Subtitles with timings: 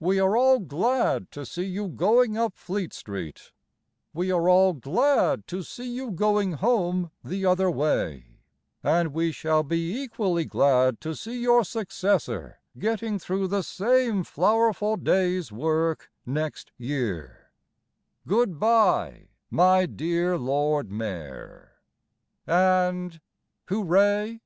[0.00, 3.52] We are all glad to see you going up Fleet Street,
[4.12, 8.40] We are all glad to see you going home the other way;
[8.82, 14.96] And we shall be equally glad to see your successor Getting through the same flowerful
[14.96, 17.52] day's work Next year.
[18.26, 21.74] Goodbye, my dear Lord Mayor!
[22.44, 23.20] And
[23.68, 24.40] Hooray?